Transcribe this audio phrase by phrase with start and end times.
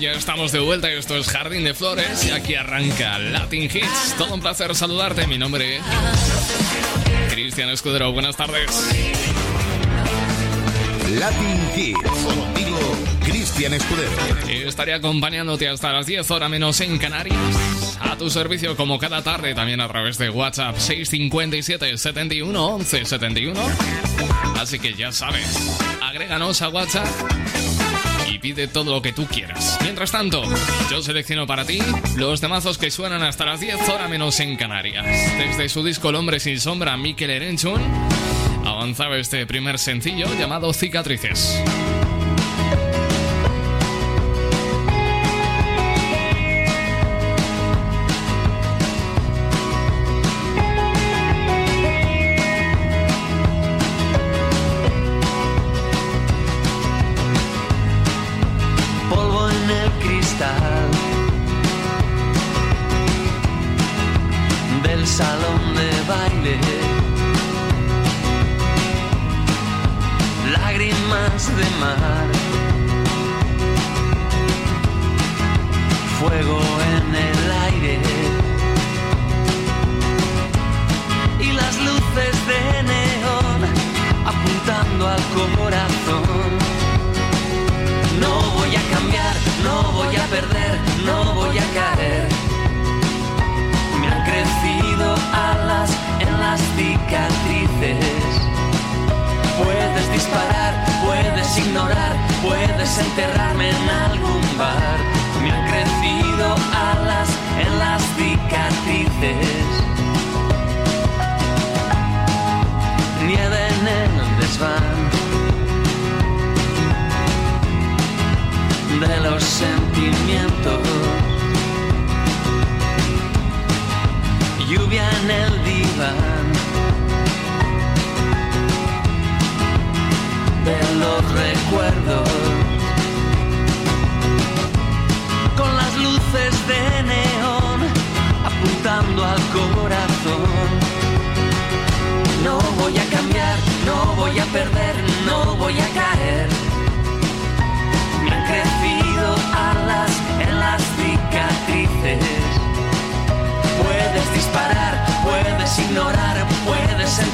[0.00, 0.90] ya estamos de vuelta.
[0.90, 4.14] Esto es Jardín de Flores y aquí arranca Latin Hits.
[4.16, 5.26] Todo un placer saludarte.
[5.26, 5.82] Mi nombre es
[7.30, 8.12] Cristian Escudero.
[8.12, 8.70] Buenas tardes.
[11.18, 11.98] Latin Hits.
[12.00, 12.78] Contigo,
[13.24, 14.12] Cristian Escudero.
[14.68, 17.98] Estaré acompañándote hasta las 10 horas menos en Canarias.
[18.00, 23.60] A tu servicio como cada tarde también a través de WhatsApp 657 71 11 71.
[24.60, 27.06] Así que ya sabes, agréganos a WhatsApp
[28.38, 29.78] pide todo lo que tú quieras.
[29.82, 30.42] Mientras tanto,
[30.90, 31.80] yo selecciono para ti
[32.16, 35.06] los temazos que suenan hasta las 10 horas menos en Canarias.
[35.36, 37.80] Desde su disco El hombre sin sombra, Mikel Erenchun,
[38.64, 41.62] avanzaba este primer sencillo llamado Cicatrices.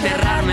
[0.04, 0.43] Puedes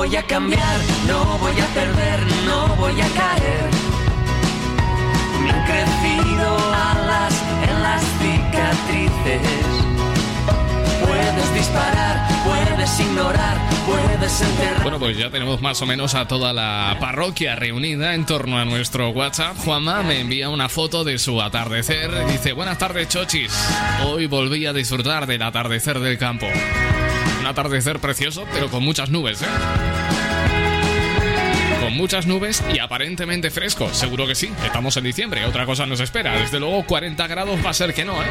[0.00, 3.70] voy a cambiar, no voy a perder, no voy a caer.
[5.42, 7.34] Me han crecido alas
[7.68, 9.42] en las cicatrices.
[11.04, 14.82] Puedes disparar, puedes ignorar, puedes enterrar.
[14.84, 18.64] Bueno, pues ya tenemos más o menos a toda la parroquia reunida en torno a
[18.64, 19.58] nuestro WhatsApp.
[19.58, 22.26] Juanma me envía una foto de su atardecer.
[22.26, 23.52] Dice, buenas tardes, chochis.
[24.06, 26.46] Hoy volví a disfrutar del atardecer del campo.
[27.40, 29.46] Un atardecer precioso, pero con muchas nubes, ¿eh?
[31.90, 33.92] Muchas nubes y aparentemente fresco.
[33.92, 34.50] Seguro que sí.
[34.64, 35.44] Estamos en diciembre.
[35.44, 36.38] Otra cosa nos espera.
[36.38, 38.26] Desde luego 40 grados va a ser que no, ¿eh?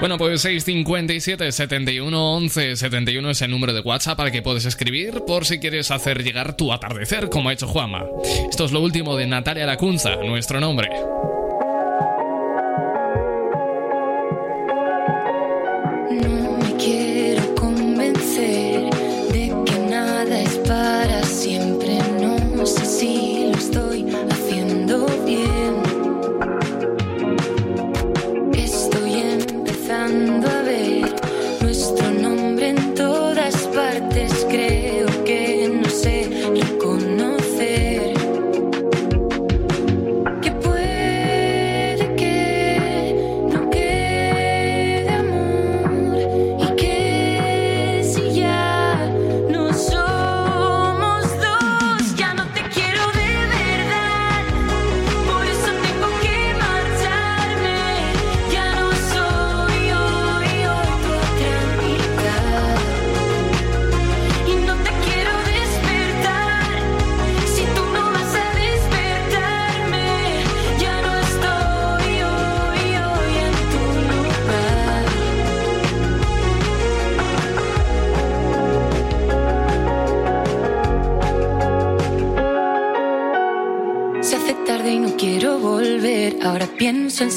[0.00, 5.24] Bueno, pues 657 71 11 71 es el número de WhatsApp al que puedes escribir
[5.26, 8.06] por si quieres hacer llegar tu atardecer como ha hecho Juama.
[8.48, 10.88] Esto es lo último de Natalia Lacunza, nuestro nombre.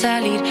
[0.03, 0.42] salir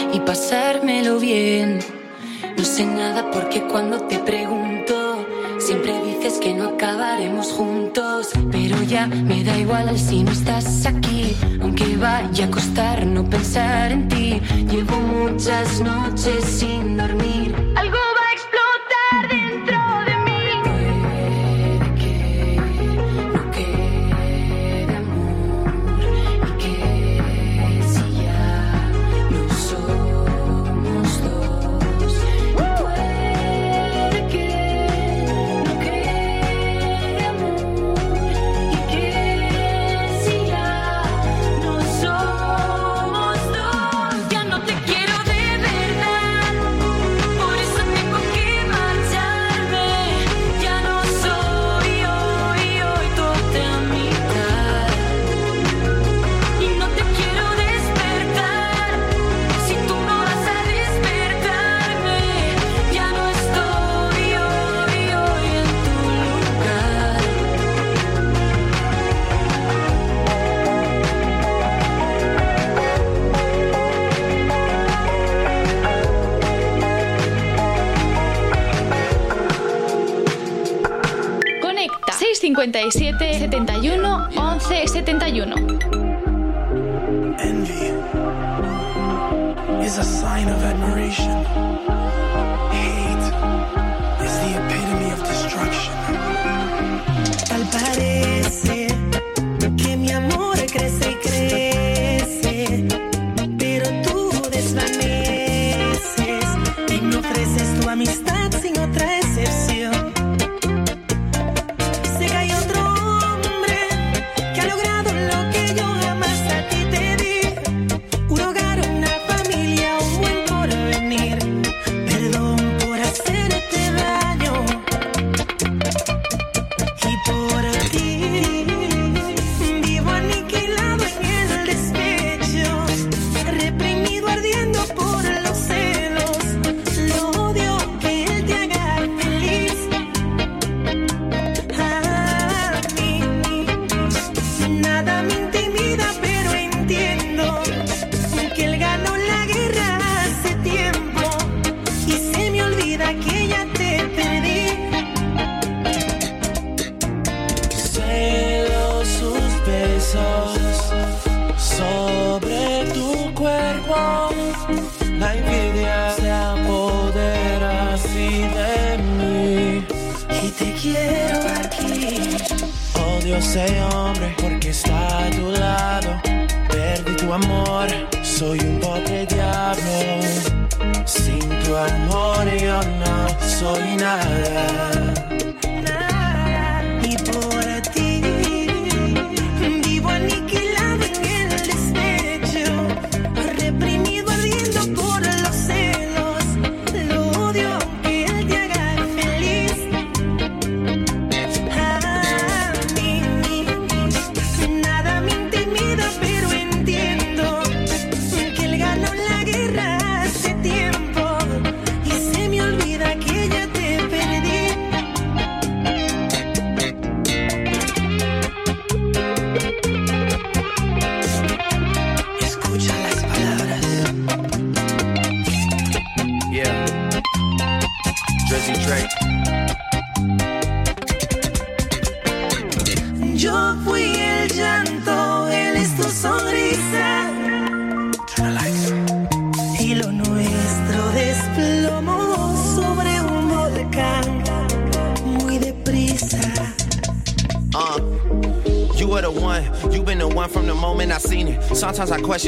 [82.73, 85.82] 77 71 11 71.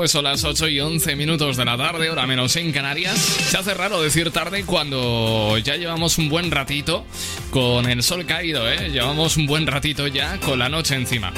[0.00, 3.18] Pues son las 8 y 11 minutos de la tarde, hora menos en Canarias.
[3.18, 7.04] Se hace raro decir tarde cuando ya llevamos un buen ratito
[7.50, 8.88] con el sol caído, ¿eh?
[8.88, 11.34] Llevamos un buen ratito ya con la noche encima.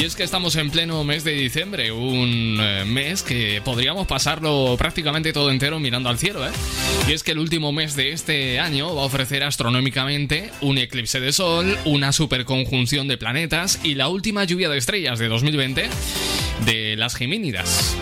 [0.00, 4.74] Y es que estamos en pleno mes de diciembre, un eh, mes que podríamos pasarlo
[4.78, 6.50] prácticamente todo entero mirando al cielo, ¿eh?
[7.06, 11.20] Y es que el último mes de este año va a ofrecer astronómicamente un eclipse
[11.20, 15.90] de sol, una superconjunción de planetas y la última lluvia de estrellas de 2020
[16.64, 17.96] de las Gemínidas.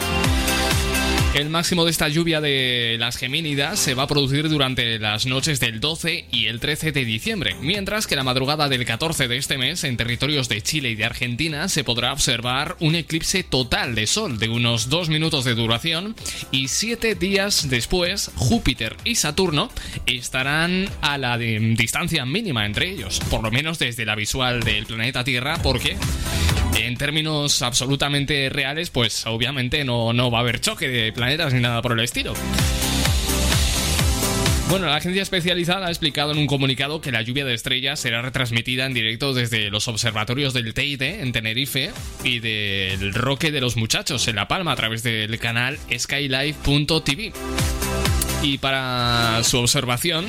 [1.33, 5.61] El máximo de esta lluvia de las Gemínidas se va a producir durante las noches
[5.61, 9.57] del 12 y el 13 de diciembre, mientras que la madrugada del 14 de este
[9.57, 14.09] mes en territorios de Chile y de Argentina se podrá observar un eclipse total de
[14.09, 16.17] sol de unos 2 minutos de duración
[16.51, 19.71] y 7 días después Júpiter y Saturno
[20.07, 25.23] estarán a la distancia mínima entre ellos, por lo menos desde la visual del planeta
[25.23, 25.97] Tierra, porque
[26.77, 31.61] en términos absolutamente reales, pues obviamente no, no va a haber choque de planetas ni
[31.61, 32.33] nada por el estilo.
[34.71, 38.23] Bueno, la agencia especializada ha explicado en un comunicado que la lluvia de estrellas será
[38.23, 41.91] retransmitida en directo desde los observatorios del Teide en Tenerife
[42.25, 47.33] y del Roque de los Muchachos en La Palma a través del canal skylife.tv.
[48.43, 50.27] Y para su observación,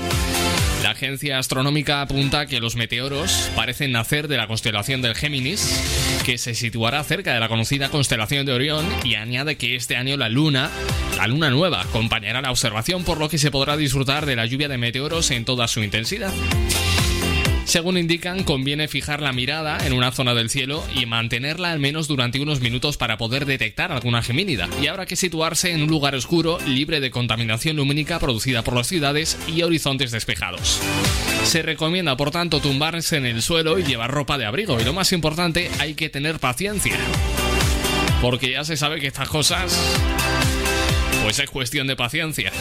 [0.84, 6.38] la agencia astronómica apunta que los meteoros parecen nacer de la constelación del Géminis, que
[6.38, 10.28] se situará cerca de la conocida constelación de Orión, y añade que este año la
[10.28, 10.70] luna,
[11.18, 14.68] la luna nueva, acompañará la observación, por lo que se podrá disfrutar de la lluvia
[14.68, 16.34] de meteoros en toda su intensidad.
[17.72, 22.10] Según indican, conviene fijar la mirada en una zona del cielo y mantenerla al menos
[22.10, 24.68] durante unos minutos para poder detectar alguna gemínida.
[24.82, 28.88] Y habrá que situarse en un lugar oscuro, libre de contaminación lumínica producida por las
[28.88, 30.82] ciudades y horizontes despejados.
[31.46, 34.78] Se recomienda, por tanto, tumbarse en el suelo y llevar ropa de abrigo.
[34.82, 36.98] Y lo más importante, hay que tener paciencia.
[38.22, 39.74] Porque ya se sabe que estas cosas...
[41.24, 42.52] Pues es cuestión de paciencia.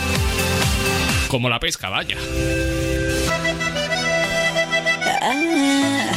[1.27, 2.17] Como la pesca, vaya.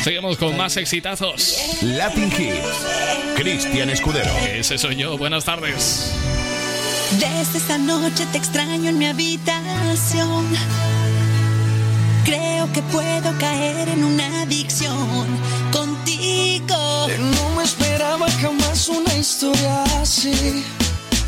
[0.03, 1.57] Seguimos con más exitazos.
[1.81, 3.35] Latin Hits.
[3.35, 4.31] Cristian Escudero.
[4.39, 5.17] Ese soy yo.
[5.17, 6.13] Buenas tardes.
[7.11, 10.45] Desde esta noche te extraño en mi habitación.
[12.25, 15.27] Creo que puedo caer en una adicción
[15.71, 17.07] contigo.
[17.19, 20.63] No me esperaba jamás una historia así.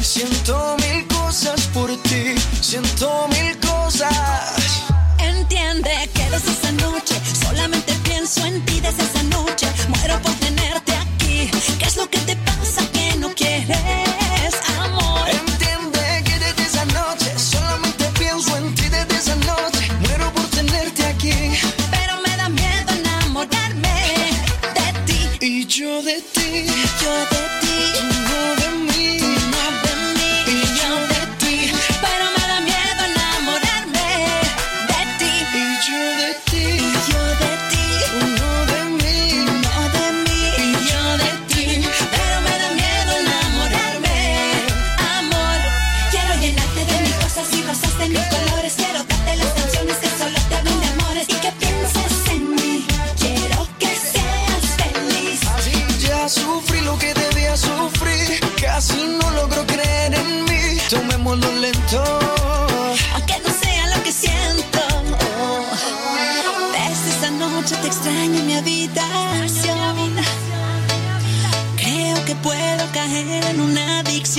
[0.02, 4.86] Siento mil cosas por ti, siento mil cosas.
[5.20, 7.15] Entiende que desde esa noche
[8.26, 9.68] pienso en ti desde esa noche.
[9.88, 10.85] Muero por tenerte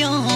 [0.05, 0.36] una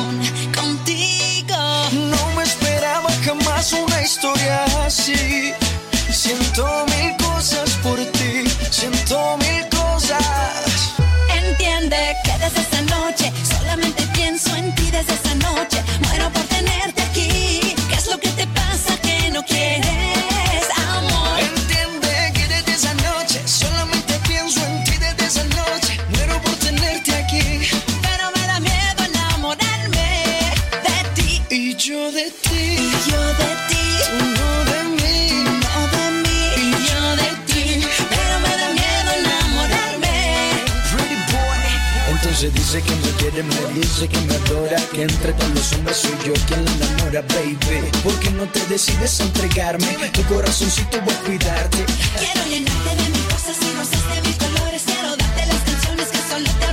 [44.08, 47.90] que me adora, que entre todos los hombres soy yo quien la enamora, baby.
[48.02, 49.86] ¿Por qué no te decides a entregarme?
[50.12, 51.84] Tu corazoncito voy a cuidarte.
[52.18, 54.82] Quiero llenarte de mis cosas y rosas de mis colores.
[54.86, 56.69] Quiero darte las canciones que solo te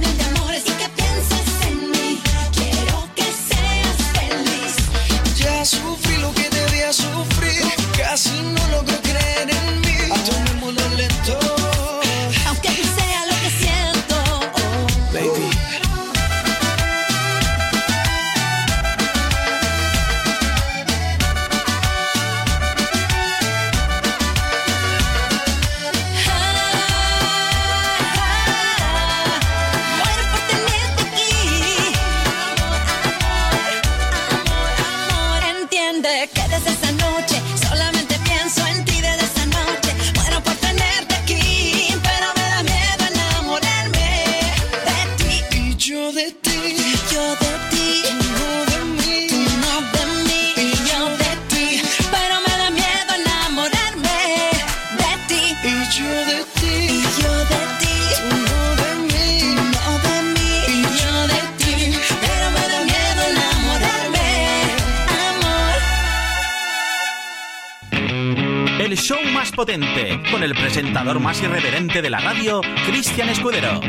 [71.16, 73.80] más irreverente de la radio, Cristian Escudero.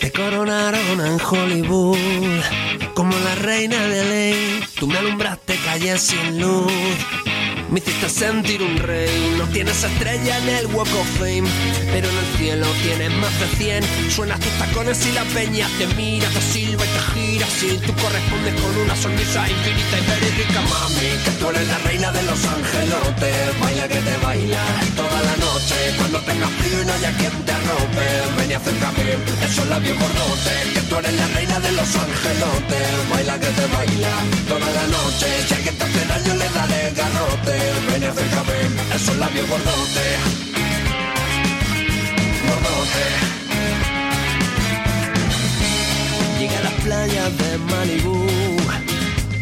[0.00, 1.96] Te coronaron en Hollywood
[2.92, 4.64] como la reina de ley.
[4.78, 6.70] Tú me alumbraste calles sin luz.
[7.74, 9.34] Me hiciste sentir un rey.
[9.36, 11.42] No tienes estrella en el Walk of Fame,
[11.90, 13.84] pero en el cielo tienes más de 100.
[14.12, 17.46] Suenas tus tacones y la peña te mira, te silba y te gira.
[17.48, 22.12] Si tú correspondes con una sonrisa infinita y verídica, mami, que tú eres la reina
[22.12, 23.60] de los angelotes.
[23.60, 24.62] Baila que te baila
[24.94, 25.74] toda la noche.
[25.98, 28.06] Cuando tengas frío y no haya quien te arrope,
[28.38, 29.18] ven y acércame.
[29.50, 32.86] Esos labios gordotes, que tú eres la reina de los angelotes.
[33.10, 34.13] Baila que te baila
[39.04, 40.18] Esos labios gordotes.
[42.48, 43.14] Gordotes.
[46.38, 48.26] Llegué a las playas de Malibu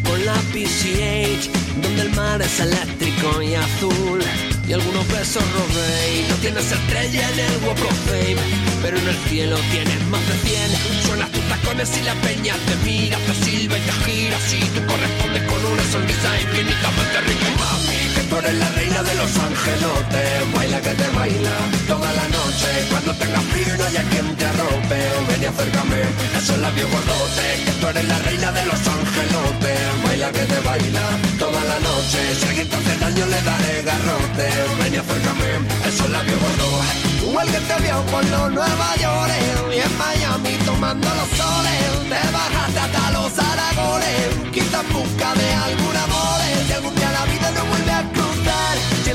[0.03, 1.49] con la PCH,
[1.81, 4.21] donde el mar es eléctrico y azul.
[4.67, 8.43] Y algunos besos robé no tienes estrella en el Walk of Fame,
[8.83, 11.07] pero en el cielo tienes más de 100.
[11.07, 14.39] Suenas tus tacones y la peña te mira, te silba y te gira.
[14.41, 18.02] Si tú correspondes con una sonrisa infinitamente rica y mami,
[18.33, 20.55] tú eres la reina de los angelotes.
[20.55, 22.69] Baila que te baila toda la noche.
[22.91, 26.01] Cuando tengas frío y no haya quien te arrope, ven y acércame.
[26.39, 29.81] Esos labios gordotes, que tú eres la reina de los angelotes.
[30.05, 31.05] Baila que te baila
[31.39, 32.21] toda la noche.
[32.39, 34.47] Si alguien te hace daño, le daré garrote.
[34.79, 35.51] Ven y acércame.
[35.89, 37.13] Esos labios gordos.
[37.29, 39.33] Igual que te vio por los Nueva York
[39.77, 41.85] y en Miami tomando los soles.
[42.13, 46.41] Te bajaste hasta los Aragones, quizás busca de algún amor.
[46.67, 47.02] Si algún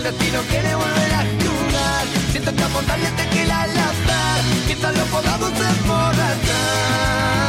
[0.08, 4.98] cruzar, si el destino quiere volver a jugar, si intentamos darle tequila al azar, quizás
[4.98, 7.47] lo podamos emborrachar.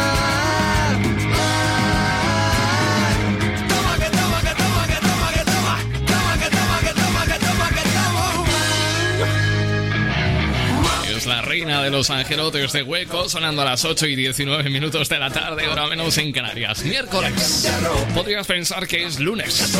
[11.29, 15.19] La reina de los angelotes de hueco, sonando a las 8 y 19 minutos de
[15.19, 16.83] la tarde, ahora menos en Canarias.
[16.85, 17.71] Miércoles.
[18.15, 19.77] Podrías pensar que es lunes,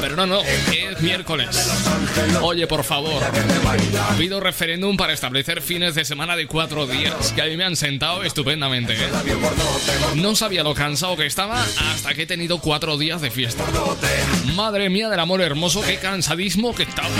[0.00, 1.48] pero no, no, es miércoles.
[2.40, 3.20] Oye, por favor,
[4.16, 7.74] pido referéndum para establecer fines de semana de cuatro días, que a mí me han
[7.74, 8.94] sentado estupendamente.
[8.94, 9.08] ¿eh?
[10.14, 13.64] No sabía lo cansado que estaba hasta que he tenido cuatro días de fiesta.
[14.54, 17.10] Madre mía del amor hermoso, qué cansadismo que estaba.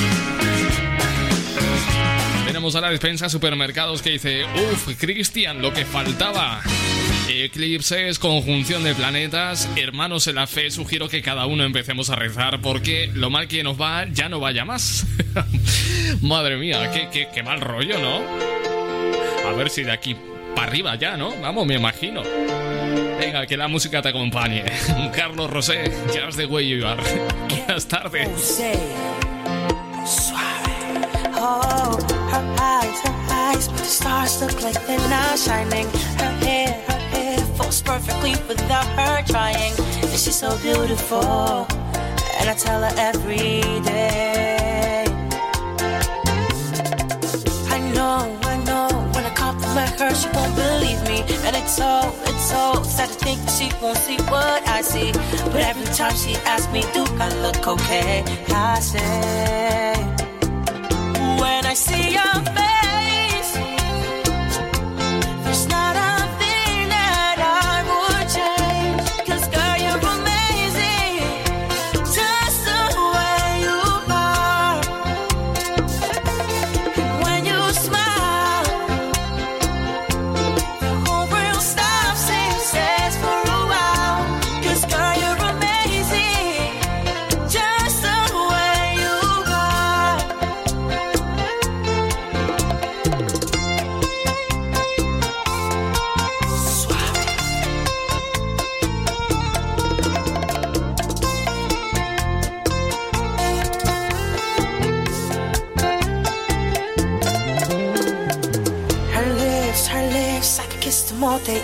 [2.62, 6.60] Tenemos a la despensa supermercados que dice, uff, Cristian, lo que faltaba.
[7.28, 12.60] Eclipses, conjunción de planetas, hermanos en la fe, sugiero que cada uno empecemos a rezar
[12.60, 15.08] porque lo mal que nos va ya no vaya más.
[16.22, 18.22] Madre mía, qué, qué, qué mal rollo, ¿no?
[19.48, 20.14] A ver si de aquí
[20.54, 21.34] para arriba ya, ¿no?
[21.40, 22.22] Vamos, me imagino.
[23.18, 24.62] Venga, que la música te acompañe.
[25.16, 27.02] Carlos Rosé, Just the Way You Are.
[27.48, 28.62] Buenas tardes.
[32.32, 35.86] Her eyes, her eyes, but the stars look like they're not shining.
[36.18, 39.74] Her hair, her hair falls perfectly without her trying.
[40.10, 41.66] And she's so beautiful,
[42.38, 45.04] and I tell her every day.
[47.76, 51.20] I know, I know, when I compliment her, she won't believe me.
[51.46, 55.12] And it's so, it's so sad to think that she won't see what I see.
[55.52, 58.24] But every time she asks me, do I look okay?
[58.48, 60.21] I say,
[61.72, 62.71] I see your face,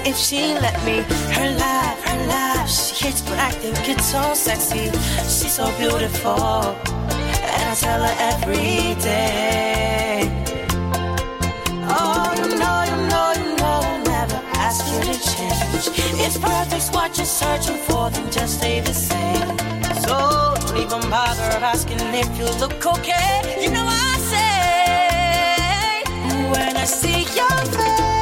[0.06, 1.02] if she let me.
[1.36, 4.90] Her laugh, her laugh, she hits but acting, gets so sexy.
[5.24, 6.76] She's so beautiful,
[7.54, 10.28] and I tell her every day.
[11.90, 15.88] Oh, you know, you know, you know, I'll never ask you to change.
[16.24, 19.56] It's perfect what you're searching for, then just stay the same.
[20.04, 20.14] So
[20.60, 23.42] don't even bother asking if you look okay.
[23.62, 26.02] You know I say
[26.52, 28.17] when I see your face,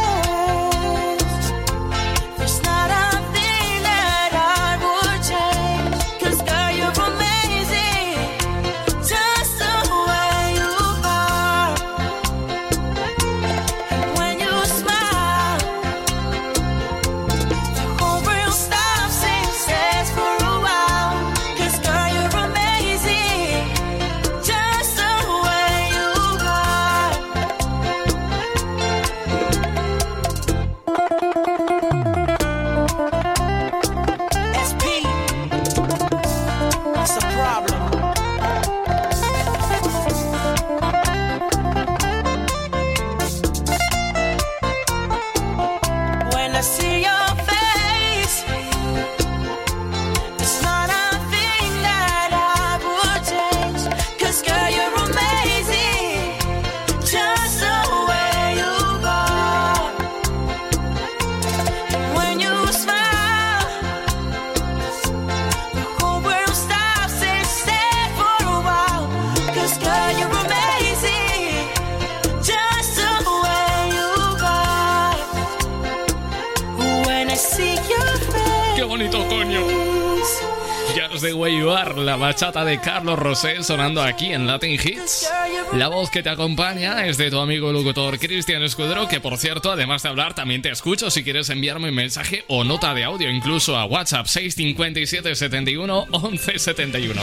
[82.36, 85.26] bachata de Carlos Rosé sonando aquí en Latin Hits.
[85.72, 89.72] La voz que te acompaña es de tu amigo locutor Cristian Escudero, que por cierto,
[89.72, 93.30] además de hablar, también te escucho si quieres enviarme un mensaje o nota de audio,
[93.30, 97.22] incluso a WhatsApp 657 71 11 71.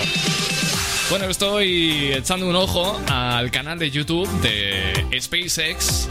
[1.12, 6.10] Bueno, estoy echando un ojo al canal de YouTube de SpaceX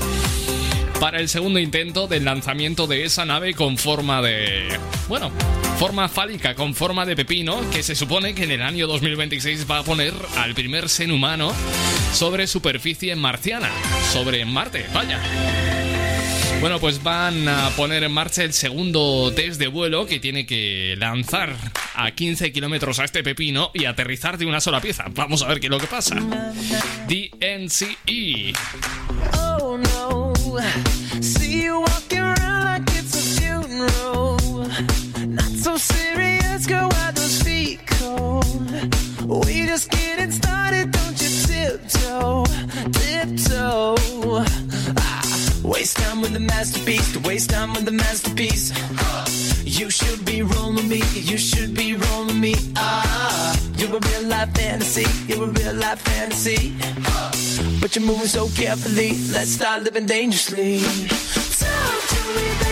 [1.02, 4.68] para el segundo intento del lanzamiento de esa nave con forma de...
[5.08, 5.32] Bueno,
[5.76, 9.78] forma fálica, con forma de pepino, que se supone que en el año 2026 va
[9.78, 11.52] a poner al primer ser humano
[12.12, 13.68] sobre superficie marciana,
[14.12, 15.18] sobre Marte, vaya.
[16.60, 20.94] Bueno, pues van a poner en marcha el segundo test de vuelo que tiene que
[21.00, 21.56] lanzar
[21.96, 25.06] a 15 kilómetros a este pepino y aterrizar de una sola pieza.
[25.10, 26.14] Vamos a ver qué es lo que pasa.
[27.08, 28.52] DNCE.
[29.36, 30.21] Oh no,
[31.20, 34.38] see you walking around like it's a funeral.
[35.26, 38.70] Not so serious, girl, why those feet cold?
[39.46, 42.44] We just getting started, don't you tiptoe,
[42.92, 43.96] tiptoe.
[44.98, 48.72] Ah, waste time with the masterpiece, waste time with the masterpiece.
[49.64, 52.54] You should be rolling me, you should be rolling me.
[52.76, 56.72] Ah, you're a real life fantasy, you're a real life fantasy.
[57.80, 59.10] But you're moving so carefully.
[59.32, 60.80] Let's start living dangerously.
[60.80, 62.71] Talk to me, baby.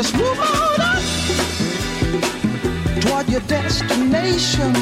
[0.00, 1.02] Just move on up
[3.02, 4.72] toward your destination.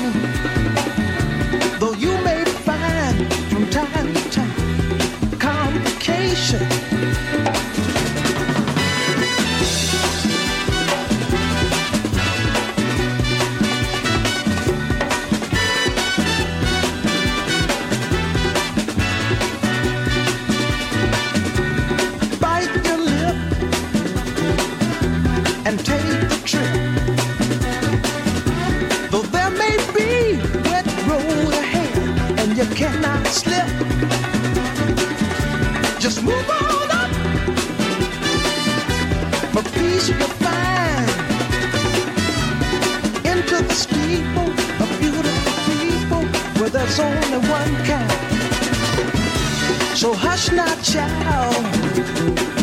[43.25, 44.51] Into the steeple
[44.83, 46.23] of beautiful people
[46.61, 48.11] where there's only one kind.
[49.97, 52.58] So hush now, child,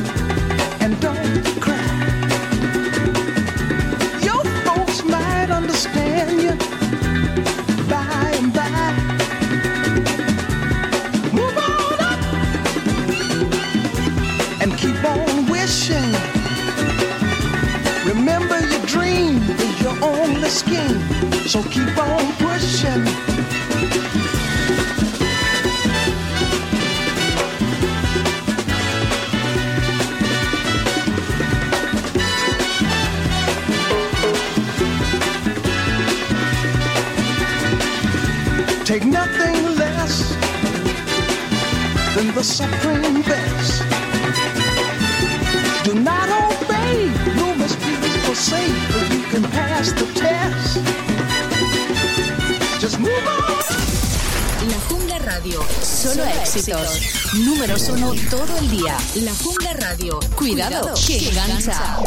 [21.47, 23.05] so keep on pushing.
[38.85, 40.35] Take nothing less
[42.15, 43.84] than the supreme best.
[49.35, 50.79] Can pass the test.
[52.79, 54.69] Just move on.
[54.71, 55.61] La Jungla Radio.
[55.81, 57.01] Solo éxitos.
[57.33, 58.95] Números uno todo el día.
[59.15, 60.19] La Jungla Radio.
[60.37, 61.97] Cuidado, que engancha.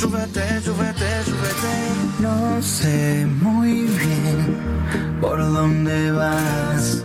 [0.00, 1.74] Súbete, súbete, súbete.
[2.20, 7.04] No sé muy bien por dónde vas.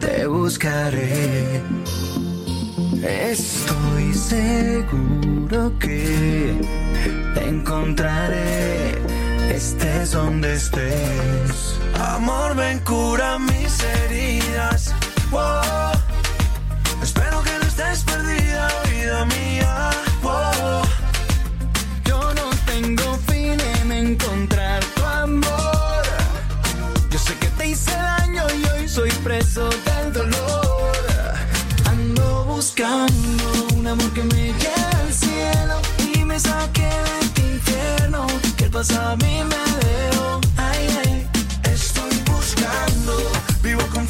[0.00, 1.62] Te buscaré.
[3.06, 6.60] Estoy seguro que
[7.34, 9.00] te encontraré.
[9.48, 11.78] Estés donde estés.
[11.94, 14.92] Amor, ven, cura mis heridas.
[15.30, 15.92] Wow.
[17.00, 20.05] Espero que no estés perdida, vida mía.
[32.76, 35.80] Buscando un amor que me lleve al cielo
[36.14, 38.26] y me saque de este infierno
[38.58, 40.40] que el pasado a mí me dejó.
[40.58, 41.26] Ay, ay,
[41.72, 43.16] estoy buscando,
[43.62, 44.06] vivo con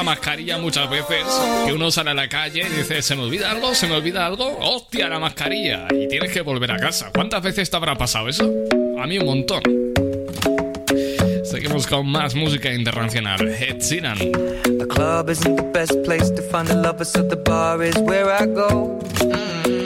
[0.00, 1.26] la mascarilla muchas veces.
[1.66, 3.74] Que uno sale a la calle y dice, ¿se me olvida algo?
[3.74, 4.58] ¿Se me olvida algo?
[4.58, 5.88] ¡Hostia, la mascarilla!
[5.90, 7.10] Y tienes que volver a casa.
[7.14, 8.50] ¿Cuántas veces te habrá pasado eso?
[8.98, 9.62] A mí un montón.
[11.44, 13.46] Seguimos con más música internacional.
[13.46, 14.16] Ed Sheeran.
[14.78, 18.30] The club isn't the best place to find the lovers, so the bar is where
[18.30, 18.98] I go.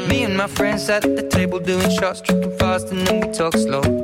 [0.08, 3.56] Me and my friends at the table doing shots, tripping fast, and then we talk
[3.56, 4.03] slow.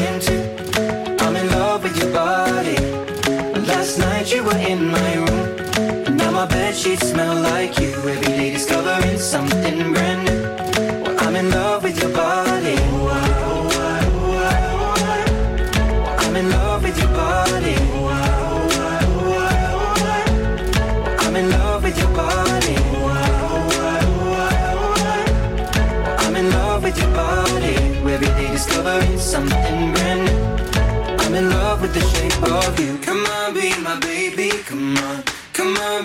[6.75, 7.89] sheets smell like you.
[7.89, 10.40] Every day discovering something brand new.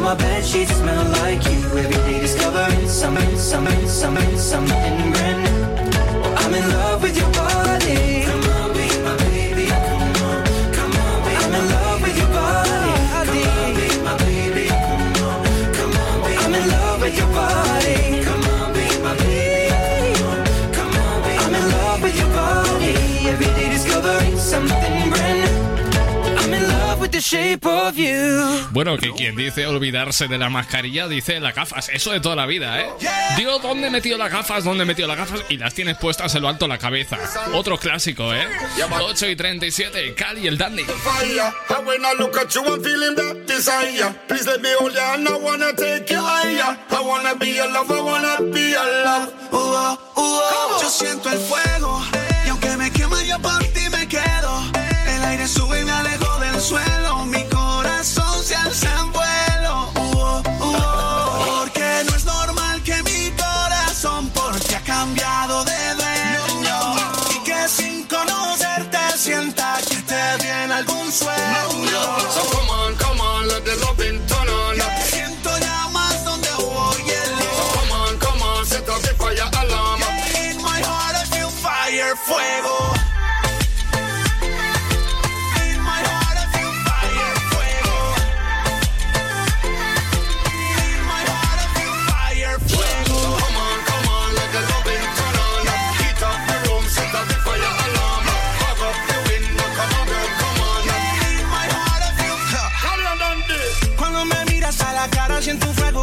[0.00, 1.60] Now my bed sheets smell like you.
[1.76, 5.64] Every day discovering something, something, something, something brand new.
[6.40, 7.29] I'm in love with your
[27.20, 28.66] the shape of you.
[28.70, 31.88] Bueno, que quien dice olvidarse de la mascarilla dice las gafas.
[31.90, 32.88] Eso de toda la vida, ¿eh?
[33.36, 34.64] Digo, ¿dónde metió las gafas?
[34.64, 35.40] ¿Dónde metió las gafas?
[35.48, 37.18] Y las tienes puestas en lo alto de la cabeza.
[37.52, 38.46] Otro clásico, ¿eh?
[38.90, 40.84] 8 y 37, Cali y el Dandy.
[40.84, 41.52] fire.
[41.70, 42.14] And when I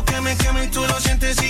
[0.06, 1.47] que me quema y tú lo sientes y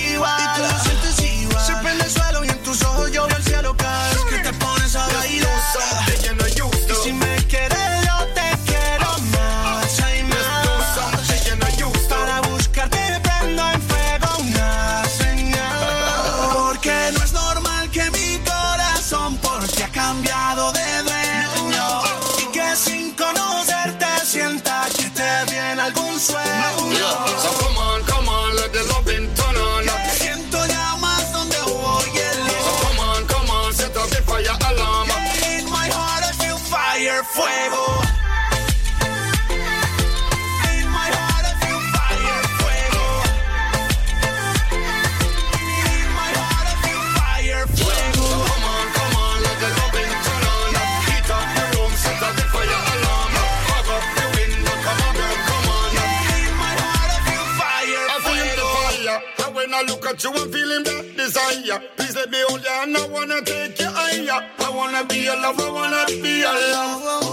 [62.98, 64.42] I wanna take you higher.
[64.60, 65.72] I wanna be your lover.
[65.72, 67.27] Wanna be your lover.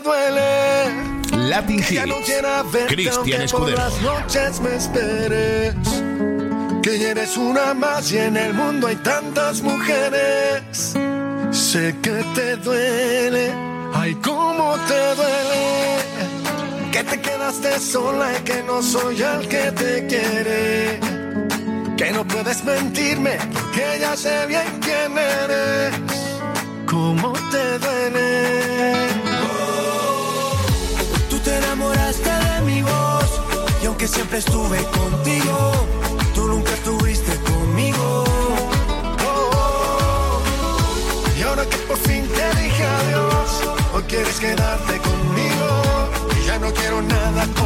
[0.00, 1.14] duele.
[1.48, 2.02] Latin Hits.
[2.88, 3.76] Cristian Escudero.
[3.76, 5.74] Por las noches me esperes.
[6.82, 10.94] Que eres una más y en el mundo hay tantas mujeres.
[11.50, 13.52] Sé que te duele,
[13.94, 16.90] ay, cómo te duele.
[16.92, 21.00] Que te quedaste sola y que no soy el que te quiere.
[21.96, 25.94] Que no puedes mentirme, porque ya sé bien quién eres.
[26.86, 29.03] Cómo te duele.
[34.04, 35.72] porque siempre estuve contigo.
[36.34, 38.24] Tú nunca estuviste conmigo.
[41.38, 43.62] Y ahora que por fin te dije adiós,
[43.94, 45.68] hoy quieres quedarte conmigo.
[46.38, 47.63] Y ya no quiero nada contigo